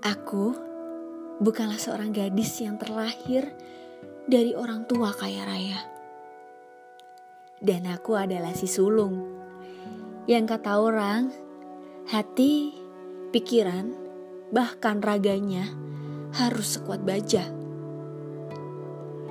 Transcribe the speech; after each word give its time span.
Aku 0.00 0.56
bukanlah 1.44 1.76
seorang 1.76 2.08
gadis 2.08 2.64
yang 2.64 2.80
terlahir 2.80 3.52
dari 4.24 4.56
orang 4.56 4.88
tua 4.88 5.12
kaya 5.12 5.44
raya. 5.44 5.76
Dan 7.60 7.84
aku 7.84 8.16
adalah 8.16 8.56
si 8.56 8.64
sulung 8.64 9.20
yang 10.24 10.48
kata 10.48 10.80
orang 10.80 11.28
hati, 12.08 12.72
pikiran, 13.28 13.92
bahkan 14.48 15.04
raganya 15.04 15.68
harus 16.32 16.80
sekuat 16.80 17.04
baja. 17.04 17.44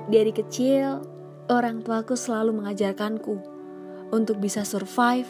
Dari 0.06 0.30
kecil, 0.30 1.02
orang 1.50 1.82
tuaku 1.82 2.14
selalu 2.14 2.62
mengajarkanku 2.62 3.42
untuk 4.14 4.38
bisa 4.38 4.62
survive 4.62 5.26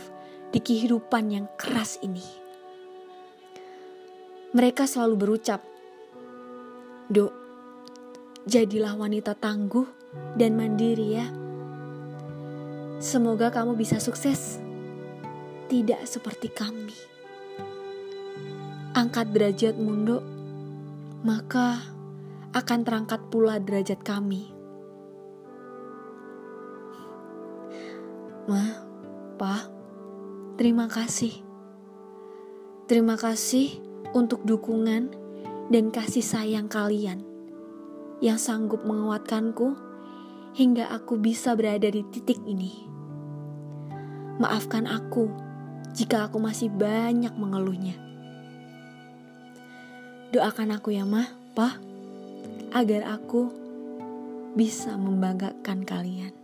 di 0.52 0.60
kehidupan 0.60 1.32
yang 1.32 1.48
keras 1.56 1.96
ini. 2.04 2.49
Mereka 4.50 4.82
selalu 4.82 5.14
berucap, 5.14 5.62
Dok, 7.06 7.30
jadilah 8.50 8.98
wanita 8.98 9.38
tangguh 9.38 9.86
dan 10.34 10.58
mandiri 10.58 11.06
ya. 11.14 11.27
Semoga 12.98 13.55
kamu 13.55 13.78
bisa 13.78 14.02
sukses, 14.02 14.58
tidak 15.70 16.02
seperti 16.02 16.50
kami. 16.50 16.98
Angkat 18.91 19.30
derajat 19.30 19.78
mundo, 19.78 20.18
maka 21.22 21.78
akan 22.50 22.80
terangkat 22.82 23.22
pula 23.30 23.62
derajat 23.62 24.02
kami. 24.02 24.50
Ma, 28.50 28.82
Pa, 29.38 29.70
terima 30.58 30.91
kasih. 30.91 31.38
Terima 32.91 33.14
kasih 33.14 33.89
untuk 34.16 34.42
dukungan 34.42 35.12
dan 35.70 35.84
kasih 35.94 36.25
sayang 36.25 36.66
kalian 36.66 37.22
yang 38.20 38.36
sanggup 38.36 38.83
menguatkanku 38.83 39.78
hingga 40.55 40.91
aku 40.91 41.16
bisa 41.16 41.55
berada 41.55 41.86
di 41.86 42.03
titik 42.11 42.42
ini. 42.42 42.86
Maafkan 44.41 44.88
aku 44.88 45.31
jika 45.94 46.27
aku 46.27 46.42
masih 46.42 46.72
banyak 46.72 47.33
mengeluhnya. 47.36 47.97
Doakan 50.31 50.78
aku 50.78 50.94
ya, 50.94 51.03
Mah, 51.03 51.27
Pah, 51.55 51.75
agar 52.70 53.19
aku 53.19 53.50
bisa 54.55 54.94
membanggakan 54.94 55.83
kalian. 55.83 56.39